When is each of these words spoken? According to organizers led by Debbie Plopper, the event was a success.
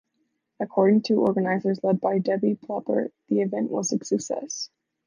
According 0.59 1.03
to 1.03 1.21
organizers 1.21 1.83
led 1.83 2.01
by 2.01 2.17
Debbie 2.17 2.55
Plopper, 2.55 3.11
the 3.27 3.41
event 3.41 3.69
was 3.69 3.93
a 3.93 4.03
success. 4.03 4.71